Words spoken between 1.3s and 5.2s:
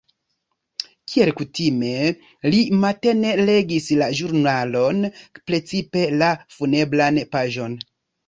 kutime, li matene legis la ĵurnalon,